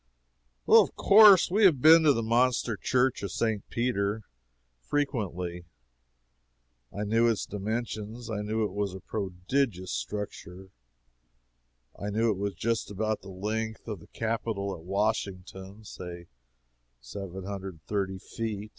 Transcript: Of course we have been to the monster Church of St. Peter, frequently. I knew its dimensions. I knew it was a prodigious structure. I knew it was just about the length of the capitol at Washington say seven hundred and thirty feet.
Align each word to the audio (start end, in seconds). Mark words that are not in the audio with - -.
Of 0.67 0.95
course 0.95 1.51
we 1.51 1.63
have 1.65 1.79
been 1.79 2.01
to 2.05 2.13
the 2.13 2.23
monster 2.23 2.75
Church 2.75 3.21
of 3.21 3.31
St. 3.31 3.61
Peter, 3.69 4.23
frequently. 4.81 5.65
I 6.91 7.03
knew 7.03 7.27
its 7.29 7.45
dimensions. 7.45 8.27
I 8.27 8.41
knew 8.41 8.65
it 8.65 8.71
was 8.73 8.95
a 8.95 8.99
prodigious 8.99 9.91
structure. 9.91 10.69
I 11.99 12.09
knew 12.09 12.31
it 12.31 12.37
was 12.37 12.55
just 12.55 12.89
about 12.89 13.21
the 13.21 13.29
length 13.29 13.87
of 13.87 13.99
the 13.99 14.07
capitol 14.07 14.73
at 14.73 14.81
Washington 14.81 15.83
say 15.83 16.25
seven 16.99 17.43
hundred 17.43 17.73
and 17.75 17.83
thirty 17.83 18.17
feet. 18.17 18.69